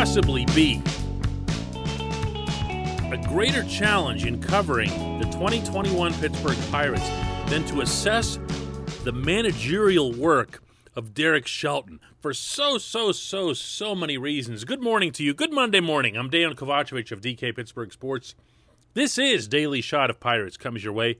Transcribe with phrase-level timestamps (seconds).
[0.00, 0.80] Possibly be
[3.12, 7.06] a greater challenge in covering the 2021 Pittsburgh Pirates
[7.50, 8.38] than to assess
[9.04, 10.62] the managerial work
[10.96, 14.64] of Derek Shelton for so, so, so, so many reasons.
[14.64, 15.34] Good morning to you.
[15.34, 16.16] Good Monday morning.
[16.16, 18.34] I'm Dan Kovacevic of DK Pittsburgh Sports.
[18.94, 21.18] This is Daily Shot of Pirates comes your way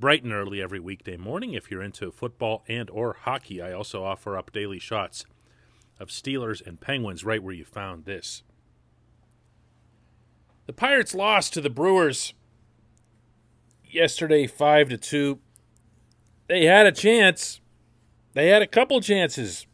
[0.00, 1.52] bright and early every weekday morning.
[1.52, 5.26] If you're into football and or hockey, I also offer up daily shots
[5.98, 8.42] of Steelers and Penguins right where you found this.
[10.66, 12.34] The Pirates lost to the Brewers
[13.84, 15.38] yesterday 5 to 2.
[16.48, 17.60] They had a chance.
[18.34, 19.66] They had a couple chances.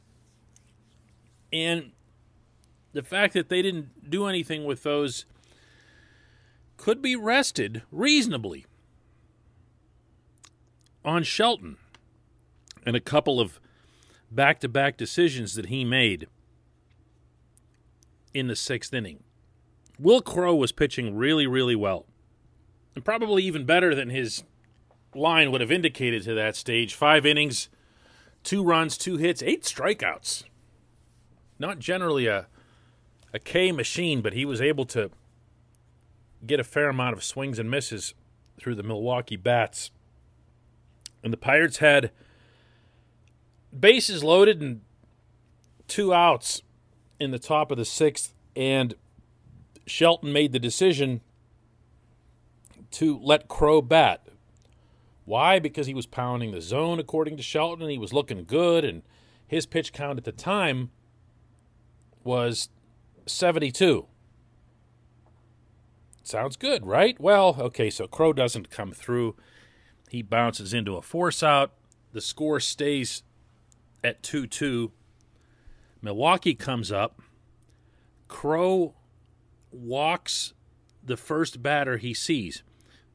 [1.53, 1.93] And
[2.93, 5.25] the fact that they didn't do anything with those
[6.77, 8.67] could be rested reasonably
[11.05, 11.77] on Shelton
[12.85, 13.61] and a couple of
[14.35, 16.27] back to back decisions that he made
[18.33, 19.23] in the sixth inning.
[19.99, 22.07] Wil Crowe was pitching really, really well.
[22.95, 24.45] And probably even better than his
[25.15, 26.95] line would have indicated to that stage.
[26.95, 27.69] Five innings,
[28.43, 30.45] two runs, two hits, eight strikeouts.
[31.59, 32.47] Not generally a
[33.35, 35.11] a K machine, but he was able to
[36.47, 38.15] get a fair amount of swings and misses
[38.59, 39.91] through the Milwaukee bats.
[41.23, 42.11] And the Pirates had
[43.79, 44.81] bases loaded and
[45.89, 46.63] two outs
[47.19, 48.95] in the top of the sixth, and
[49.87, 51.21] Shelton made the decision
[52.93, 54.27] to let Crowe bat.
[55.25, 55.59] Why?
[55.59, 59.03] Because he was pounding the zone, according to Shelton, and he was looking good, and
[59.47, 60.91] his pitch count at the time
[62.25, 62.69] was
[63.27, 64.07] 72.
[66.23, 67.21] Sounds good, right?
[67.21, 69.37] Well, okay, so Crowe doesn't come through.
[70.09, 71.73] He bounces into a force out.
[72.13, 73.23] The score stays
[74.03, 74.93] at 2 2.
[76.01, 77.21] Milwaukee comes up.
[78.29, 78.95] Crowe
[79.71, 80.55] walks
[81.03, 82.63] the first batter he sees.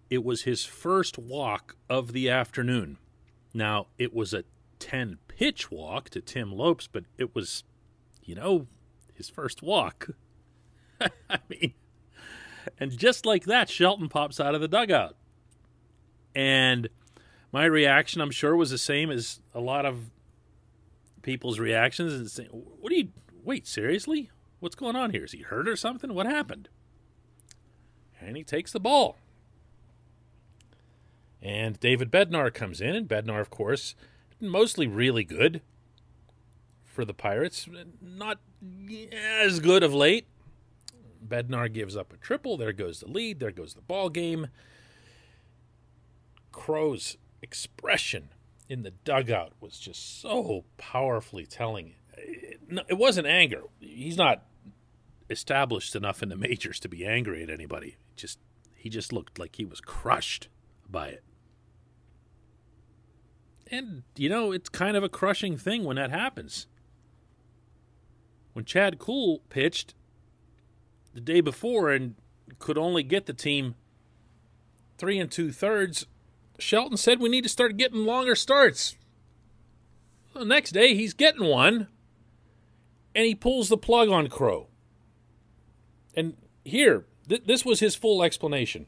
[0.10, 2.98] It was his first walk of the afternoon.
[3.54, 4.44] Now, it was a
[4.80, 7.64] 10 pitch walk to Tim Lopes, but it was,
[8.24, 8.68] you know,
[9.14, 10.10] his first walk.
[11.30, 11.74] I mean,
[12.80, 15.16] and just like that, Shelton pops out of the dugout.
[16.36, 16.90] And
[17.52, 20.12] my reaction, I'm sure, was the same as a lot of
[21.28, 22.14] people's reactions.
[22.14, 23.10] And saying, "What do you?
[23.44, 24.32] Wait, seriously?
[24.60, 25.26] What's going on here?
[25.26, 26.14] Is he hurt or something?
[26.14, 26.70] What happened?"
[28.20, 29.18] And he takes the ball.
[31.42, 33.94] And David Bednar comes in, and Bednar, of course,
[34.40, 35.62] mostly really good
[36.86, 37.68] for the Pirates.
[38.02, 38.40] Not
[39.12, 40.28] as good of late.
[41.26, 42.56] Bednar gives up a triple.
[42.56, 43.40] There goes the lead.
[43.40, 44.48] There goes the ball game.
[46.52, 48.30] Crowe's expression
[48.70, 51.96] in the dugout was just so powerfully telling.
[52.18, 53.64] It, it wasn't anger.
[53.80, 54.44] He's not
[55.30, 57.98] established enough in the majors to be angry at anybody.
[58.16, 58.40] Just
[58.76, 60.50] he just looked like he was crushed
[60.90, 61.24] by it.
[63.70, 66.68] And you know, it's kind of a crushing thing when that happens.
[68.54, 69.94] When Chad Kuhl pitched
[71.14, 72.16] the day before and
[72.60, 73.76] could only get the team
[74.98, 76.08] three and two thirds,
[76.60, 78.96] Shelton said we need to start getting longer starts.
[80.34, 81.88] The next day, he's getting one,
[83.16, 84.68] and he pulls the plug on Crowe.
[86.16, 88.88] And here, th- this was his full explanation.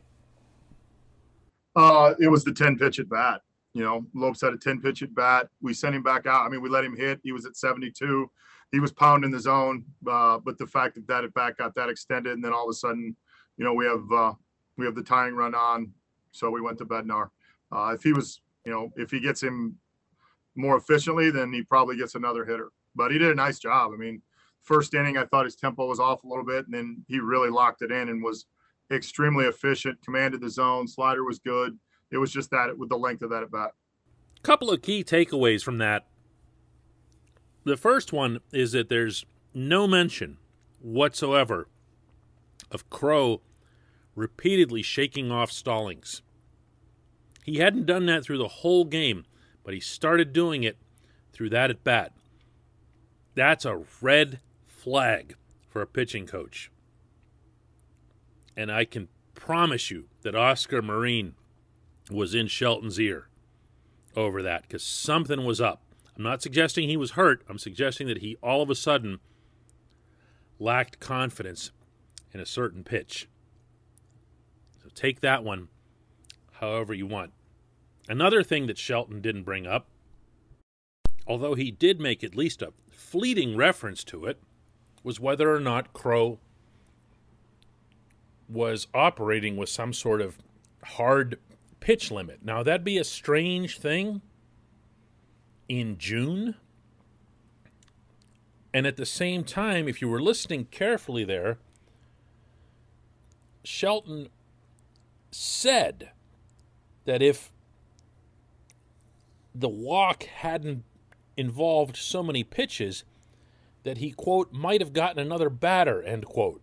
[1.76, 3.42] Uh, it was the 10 pitch at bat.
[3.74, 5.48] You know, Lopes had a 10 pitch at bat.
[5.62, 6.46] We sent him back out.
[6.46, 7.20] I mean, we let him hit.
[7.24, 8.30] He was at 72.
[8.72, 9.86] He was pounding the zone.
[10.08, 12.72] Uh, but the fact that that at bat got that extended, and then all of
[12.72, 13.16] a sudden,
[13.58, 14.34] you know, we have uh,
[14.78, 15.92] we have the tying run on.
[16.32, 17.30] So we went to Bednar.
[17.72, 19.78] Uh, if he was You know, if he gets him
[20.56, 22.72] more efficiently, then he probably gets another hitter.
[22.96, 23.92] But he did a nice job.
[23.94, 24.22] I mean,
[24.62, 27.50] first inning, I thought his tempo was off a little bit, and then he really
[27.50, 28.46] locked it in and was
[28.92, 31.78] extremely efficient, commanded the zone, slider was good.
[32.12, 33.72] It was just that with the length of that at bat.
[34.42, 36.08] Couple of key takeaways from that.
[37.64, 40.38] The first one is that there's no mention
[40.82, 41.68] whatsoever
[42.72, 43.42] of Crowe
[44.16, 46.22] repeatedly shaking off Stallings.
[47.50, 49.26] He hadn't done that through the whole game,
[49.64, 50.78] but he started doing it
[51.34, 52.14] through that at bat.
[53.34, 55.36] That's a red flag
[55.68, 56.70] for a pitching coach.
[58.56, 61.34] And I can promise you that Oscar Marin
[62.12, 63.30] was in Shelton's ear
[64.16, 65.82] over that because something was up.
[66.16, 67.42] I'm not suggesting he was hurt.
[67.50, 69.22] I'm suggesting that he all of a sudden
[70.60, 71.72] lacked confidence
[72.32, 73.28] in a certain pitch.
[74.84, 75.70] So take that one
[76.60, 77.32] however you want.
[78.10, 79.88] Another thing that Shelton didn't bring up,
[81.28, 84.42] although he did make at least a fleeting reference to it,
[85.04, 86.40] was whether or not Crowe
[88.50, 90.40] was operating with some sort of
[90.84, 91.38] hard
[91.80, 92.40] pitch limit.
[92.44, 94.24] Now, that'd be a strange thing
[95.68, 96.56] in June.
[98.74, 101.60] And at the same time, if you were listening carefully there,
[103.64, 104.30] Shelton
[105.32, 106.10] said
[107.06, 107.52] that if
[109.54, 110.84] the walk hadn't
[111.38, 113.04] involved so many pitches,
[113.84, 116.62] that he, quote, might have gotten another batter, end quote.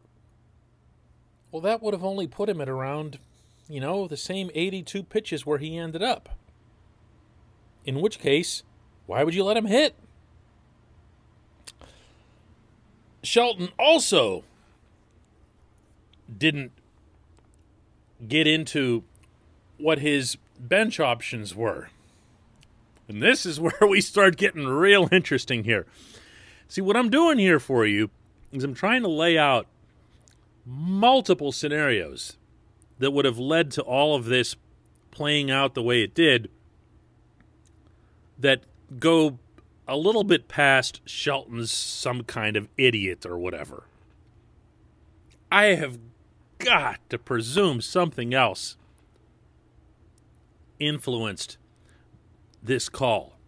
[1.50, 3.18] Well, that would have only put him at around,
[3.68, 6.38] you know, the same 82 pitches where he ended up.
[7.84, 8.62] In which case,
[9.06, 9.94] why would you let him hit?
[13.22, 14.44] Shelton also
[16.36, 16.72] didn't
[18.26, 19.04] get into
[19.78, 21.88] what his bench options were.
[23.08, 25.86] And this is where we start getting real interesting here.
[26.68, 28.10] See, what I'm doing here for you
[28.52, 29.66] is I'm trying to lay out
[30.64, 32.36] multiple scenarios
[32.98, 34.56] that would have led to all of this
[35.10, 36.50] playing out the way it did
[38.38, 38.62] that
[38.98, 39.38] go
[39.88, 43.84] a little bit past Shelton's some kind of idiot or whatever.
[45.50, 45.98] I have
[46.58, 48.76] got to presume something else
[50.78, 51.56] influenced
[52.66, 53.38] this call.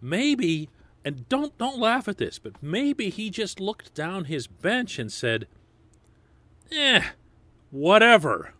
[0.00, 0.68] Maybe,
[1.04, 5.12] and don't don't laugh at this, but maybe he just looked down his bench and
[5.12, 5.46] said,
[6.72, 7.02] "Eh,
[7.70, 8.54] whatever."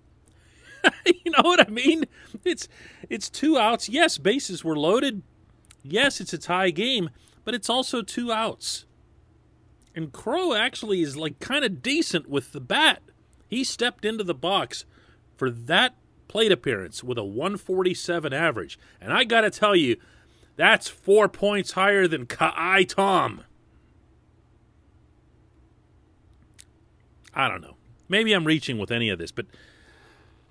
[1.07, 2.05] you know what I mean?
[2.45, 2.69] It's
[3.09, 3.89] it's two outs.
[3.89, 5.23] Yes, bases were loaded.
[5.83, 7.11] Yes, it's a tie game,
[7.45, 8.87] but it's also two outs.
[9.95, 13.03] And Crowe actually is like kind of decent with the bat.
[13.49, 14.85] He stepped into the box
[15.37, 15.95] for that
[16.29, 18.79] plate appearance with a 147 average.
[19.01, 19.97] And I got to tell you,
[20.57, 23.45] that's four points higher than Ka'ai Tom.
[27.35, 27.77] I don't know.
[28.09, 29.47] Maybe I'm reaching with any of this, but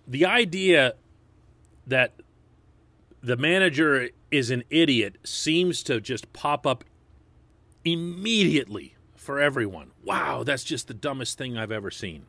[0.08, 0.94] the idea
[1.88, 2.14] that
[3.24, 6.84] the manager is an idiot seems to just pop up
[7.84, 9.92] immediately for everyone.
[10.04, 12.28] Wow, that's just the dumbest thing I've ever seen.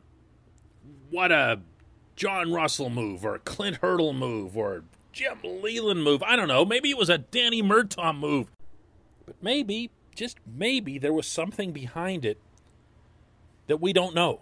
[1.11, 1.61] What a
[2.17, 4.83] John Russell move or Clint Hurdle move or
[5.13, 6.23] Jim Leyland move.
[6.23, 6.65] I don't know.
[6.65, 8.47] Maybe it was a Danny Murtaugh move.
[9.25, 12.39] But maybe, just maybe, there was something behind it
[13.67, 14.41] that we don't know.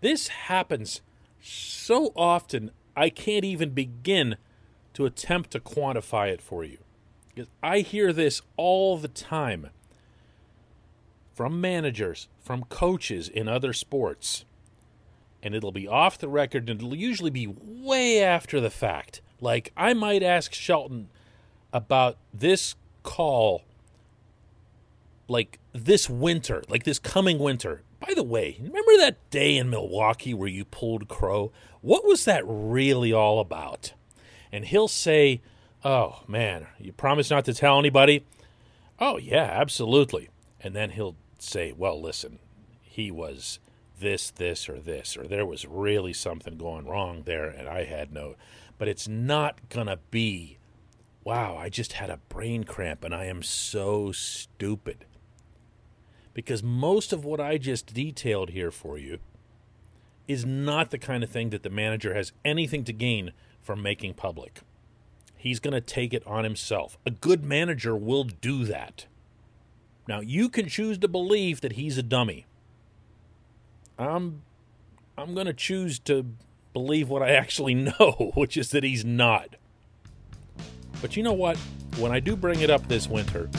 [0.00, 1.00] This happens
[1.40, 4.36] so often, I can't even begin
[4.94, 6.78] to attempt to quantify it for you.
[7.34, 9.70] Because I hear this all the time
[11.34, 14.44] from managers, from coaches in other sports
[15.42, 19.20] and it'll be off the record and it'll usually be way after the fact.
[19.40, 21.08] Like I might ask Shelton
[21.72, 23.62] about this call
[25.28, 27.82] like this winter, like this coming winter.
[28.00, 31.52] By the way, remember that day in Milwaukee where you pulled Crowe?
[31.80, 33.94] What was that really all about?
[34.52, 35.40] And he'll say,
[35.84, 38.24] Oh man, you promise not to tell anybody?
[39.00, 40.28] Oh, yeah, absolutely.
[40.60, 42.38] And then he'll say, Well, listen,
[42.80, 43.58] he was
[44.02, 48.12] this, this, or this, or there was really something going wrong there and I had
[48.12, 48.34] no.
[48.76, 50.58] But it's not going to be,
[51.24, 55.06] wow, I just had a brain cramp and I am so stupid.
[56.34, 59.18] Because most of what I just detailed here for you
[60.26, 64.14] is not the kind of thing that the manager has anything to gain from making
[64.14, 64.60] public.
[65.36, 66.98] He's going to take it on himself.
[67.06, 69.06] A good manager will do that.
[70.08, 72.46] Now, you can choose to believe that he's a dummy.
[74.10, 74.42] I'm
[75.16, 76.26] I'm going to choose to
[76.72, 79.56] believe what I actually know, which is that he's not.
[81.00, 81.56] But you know what?
[81.98, 83.50] When I do bring it up this winter,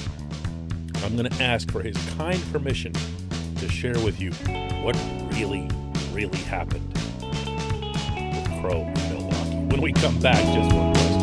[1.04, 2.94] I'm going to ask for his kind permission
[3.58, 4.32] to share with you
[4.84, 4.96] what
[5.34, 5.70] really,
[6.12, 6.88] really happened
[7.22, 9.56] with Crowe Milwaukee.
[9.68, 11.23] When we come back, just one question.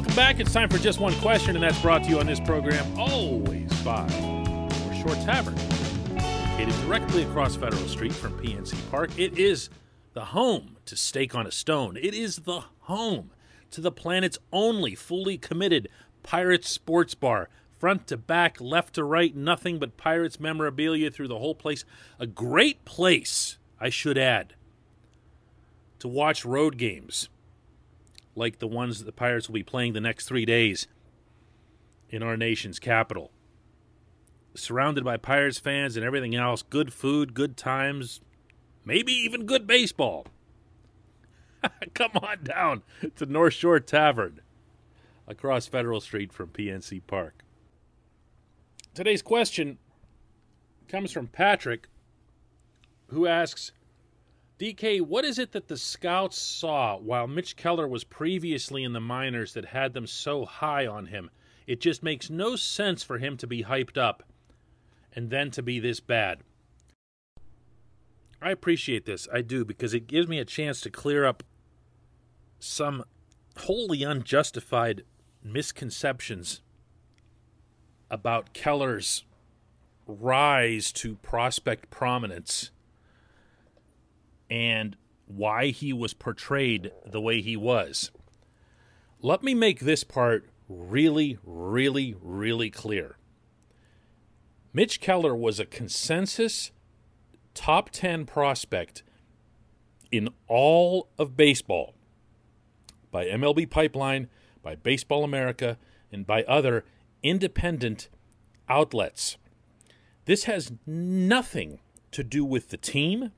[0.00, 0.40] Welcome back.
[0.40, 3.70] It's time for just one question, and that's brought to you on this program always
[3.82, 5.54] by North Shore Tavern,
[6.16, 9.10] located directly across Federal Street from PNC Park.
[9.18, 9.68] It is
[10.14, 11.98] the home to Steak on a Stone.
[11.98, 13.32] It is the home
[13.72, 15.90] to the planet's only fully committed
[16.22, 17.50] Pirates sports bar.
[17.78, 21.84] Front to back, left to right, nothing but Pirates memorabilia through the whole place.
[22.18, 24.54] A great place, I should add,
[25.98, 27.28] to watch road games
[28.34, 30.86] like the ones that the Pirates will be playing the next three days
[32.08, 33.30] in our nation's capital.
[34.54, 38.20] Surrounded by Pirates fans and everything else, good food, good times,
[38.84, 40.26] maybe even good baseball.
[41.94, 42.82] Come on down
[43.16, 44.40] to North Shore Tavern
[45.26, 47.44] across Federal Street from PNC Park.
[48.94, 49.78] Today's question
[50.88, 51.86] comes from Patrick,
[53.08, 53.70] who asks
[54.60, 59.00] DK, what is it that the scouts saw while Mitch Keller was previously in the
[59.00, 61.30] minors that had them so high on him?
[61.66, 64.22] It just makes no sense for him to be hyped up
[65.14, 66.40] and then to be this bad.
[68.42, 69.26] I appreciate this.
[69.32, 71.42] I do, because it gives me a chance to clear up
[72.58, 73.02] some
[73.56, 75.04] wholly unjustified
[75.42, 76.60] misconceptions
[78.10, 79.24] about Keller's
[80.06, 82.70] rise to prospect prominence
[84.50, 88.10] and why he was portrayed the way he was.
[89.22, 93.16] Let me make this part really, really, really clear.
[94.72, 96.70] Mitch Keller was a consensus
[97.54, 99.02] top 10 prospect
[100.10, 101.94] in all of baseball
[103.10, 104.28] by MLB Pipeline,
[104.62, 105.78] by Baseball America,
[106.12, 106.84] and by other
[107.22, 108.08] independent
[108.68, 109.36] outlets.
[110.24, 111.80] This has nothing
[112.12, 113.32] to do with the team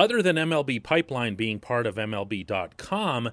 [0.00, 3.32] other than MLB Pipeline being part of MLB.com,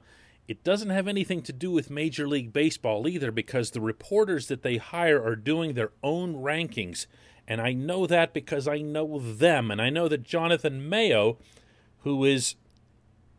[0.50, 4.64] it doesn't have anything to do with Major League Baseball either because the reporters that
[4.64, 7.08] they hire are doing their own rankings.
[7.48, 9.72] And I know that because I know them.
[9.72, 11.38] And I know that Jonathan Mayo,
[12.00, 12.56] who is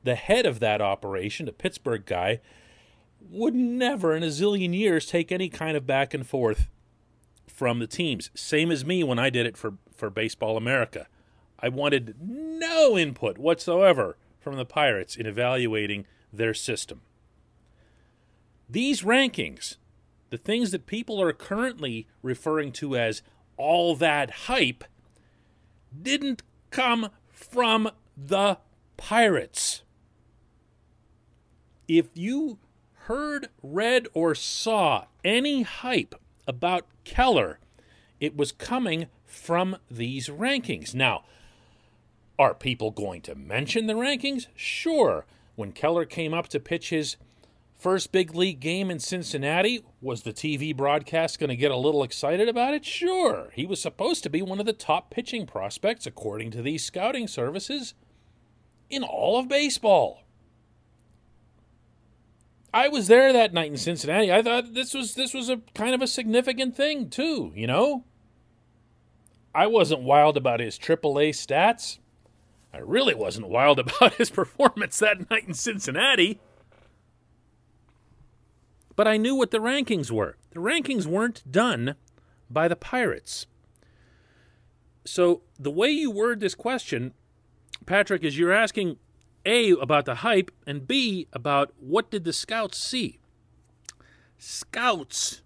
[0.04, 2.40] the head of that operation, a Pittsburgh guy,
[3.20, 6.66] would never in a zillion years take any kind of back and forth
[7.46, 8.30] from the teams.
[8.34, 11.08] Same as me when I did it for, for Baseball America.
[11.60, 17.02] I wanted no input whatsoever from the Pirates in evaluating their system.
[18.68, 19.76] These rankings,
[20.30, 23.22] the things that people are currently referring to as
[23.56, 24.84] all that hype,
[26.00, 28.58] didn't come from the
[28.96, 29.82] Pirates.
[31.88, 32.58] If you
[32.92, 36.14] heard, read, or saw any hype
[36.46, 37.58] about Keller,
[38.20, 40.94] it was coming from these rankings.
[40.94, 41.24] Now,
[42.38, 44.46] are people going to mention the rankings?
[44.54, 45.26] Sure.
[45.56, 47.16] When Keller came up to pitch his
[47.74, 52.02] first big league game in Cincinnati, was the TV broadcast going to get a little
[52.02, 52.84] excited about it?
[52.84, 53.50] Sure.
[53.54, 57.26] He was supposed to be one of the top pitching prospects, according to these scouting
[57.26, 57.94] services,
[58.88, 60.22] in all of baseball.
[62.72, 64.32] I was there that night in Cincinnati.
[64.32, 68.04] I thought this was this was a kind of a significant thing too, you know?
[69.54, 71.98] I wasn't wild about his AAA stats.
[72.72, 76.40] I really wasn't wild about his performance that night in Cincinnati.
[78.96, 80.36] But I knew what the rankings were.
[80.50, 81.94] The rankings weren't done
[82.50, 83.46] by the Pirates.
[85.04, 87.14] So the way you word this question,
[87.86, 88.98] Patrick, is you're asking
[89.46, 93.20] A about the hype and B about what did the scouts see?
[94.36, 95.42] Scouts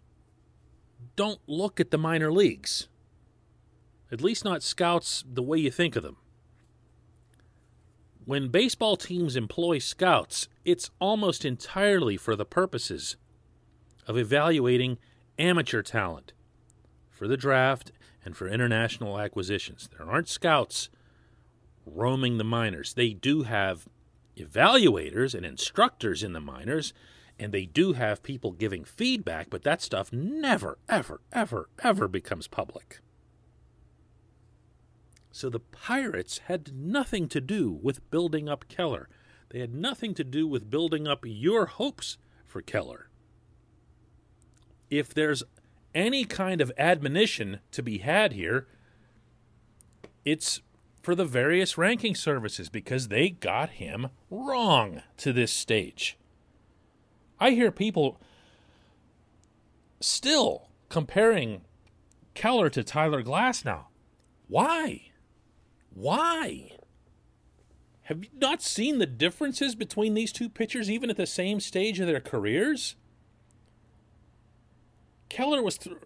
[1.15, 2.89] don't look at the minor leagues.
[4.11, 6.17] At least not scouts the way you think of them.
[8.25, 13.17] When baseball teams employ scouts, it's almost entirely for the purposes
[14.07, 14.99] of evaluating
[15.39, 16.33] amateur talent
[17.11, 17.93] for the draft
[18.25, 19.89] and for international acquisitions.
[19.97, 20.89] There aren't scouts
[21.85, 22.95] roaming the minors.
[22.95, 23.89] They do have
[24.37, 26.93] evaluators and instructors in the minors,
[27.39, 32.47] and they do have people giving feedback, but that stuff never, ever, ever, ever becomes
[32.47, 33.01] public.
[35.33, 39.09] So the Pirates had nothing to do with building up Keller.
[39.49, 43.09] They had nothing to do with building up your hopes for Keller.
[44.91, 45.43] If there's
[45.95, 48.69] any kind of admonition to be had here,
[50.25, 50.61] it's
[51.03, 56.19] for the various ranking services because they got him wrong to this stage.
[57.41, 58.21] I hear people
[60.01, 61.63] still comparing
[62.35, 63.87] Keller to Tyler Glasnow.
[64.47, 65.12] Why?
[65.95, 66.73] Why?
[68.03, 72.01] Have you not seen the differences between these two pitchers even at the same stage
[72.01, 72.97] of their careers?
[75.29, 75.97] Keller was th-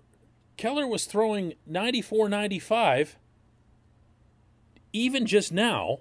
[0.56, 3.16] Keller was throwing 94 95
[4.92, 6.00] even just now.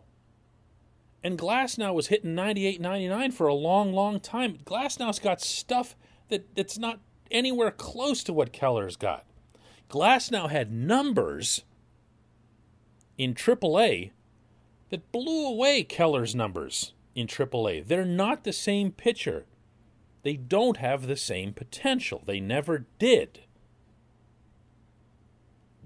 [1.24, 4.60] And Glasnow was hitting 98 99 for a long, long time.
[4.64, 5.96] Glasnow's got stuff
[6.30, 7.00] that, that's not
[7.32, 9.26] anywhere close to what Keller's got.
[9.90, 11.64] Glasnow had numbers
[13.18, 14.12] in AAA
[14.90, 17.88] that blew away Keller's numbers in AAA.
[17.88, 19.46] They're not the same pitcher.
[20.24, 22.24] They don't have the same potential.
[22.26, 23.42] They never did.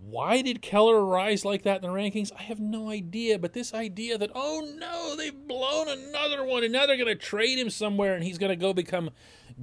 [0.09, 2.31] Why did Keller rise like that in the rankings?
[2.37, 3.37] I have no idea.
[3.37, 7.15] But this idea that, oh no, they've blown another one and now they're going to
[7.15, 9.11] trade him somewhere and he's going to go become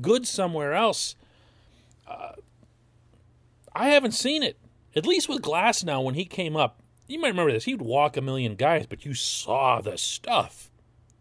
[0.01, 1.17] good somewhere else.
[2.07, 2.33] Uh,
[3.75, 4.57] I haven't seen it.
[4.95, 7.65] At least with Glasnow, when he came up, you might remember this.
[7.65, 10.71] He'd walk a million guys, but you saw the stuff.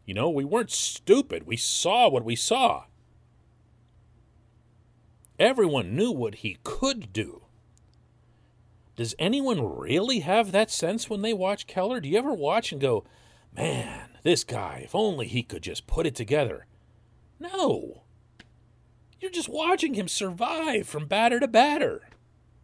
[0.05, 1.45] You know, we weren't stupid.
[1.45, 2.85] We saw what we saw.
[5.37, 7.41] Everyone knew what he could do.
[8.95, 11.99] Does anyone really have that sense when they watch Keller?
[11.99, 13.03] Do you ever watch and go,
[13.53, 16.65] man, this guy, if only he could just put it together?
[17.39, 18.03] No.
[19.19, 22.07] You're just watching him survive from batter to batter.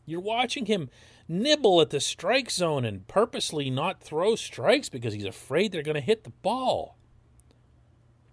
[0.05, 0.89] You're watching him
[1.31, 5.95] nibble at the strike zone and purposely not throw strikes because he's afraid they're going
[5.95, 6.97] to hit the ball.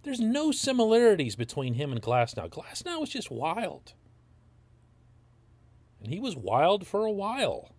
[0.03, 2.49] There's no similarities between him and Glasnow.
[2.49, 3.93] Glasnow was just wild.
[6.03, 7.71] And he was wild for a while.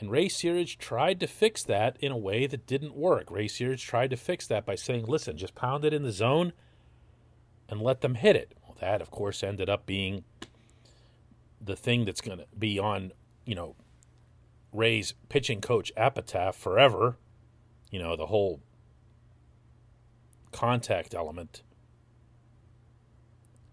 [0.00, 3.30] And Ray Searage tried to fix that in a way that didn't work.
[3.30, 6.52] Ray Searage tried to fix that by saying, listen, just pound it in the zone
[7.68, 8.54] and let them hit it.
[8.62, 10.24] Well, that, of course, ended up being
[11.60, 13.12] the thing that's going to be on,
[13.44, 13.76] you know,
[14.72, 17.16] Ray's pitching coach epitaph forever.
[17.90, 18.60] You know, the whole
[20.52, 21.62] contact element.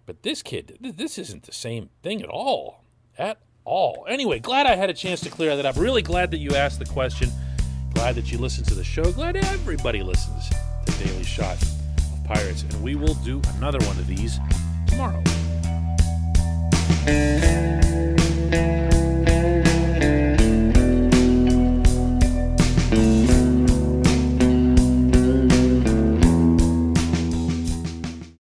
[0.06, 2.84] But this kid, this isn't the same thing at all.
[3.18, 4.06] At all.
[4.08, 5.78] Anyway, glad I had a chance to clear that up.
[5.78, 7.30] Really glad that you asked the question.
[7.94, 9.12] Glad that you listened to the show.
[9.12, 10.50] Glad everybody listens
[10.86, 12.64] to Daily Shot of Pirates.
[12.64, 14.40] And we will do another one of these
[14.88, 15.24] tomorrow.
[17.06, 17.85] Música